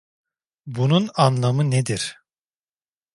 Bunun 0.65 1.09
anlamı 1.15 1.71
nedir? 1.71 2.19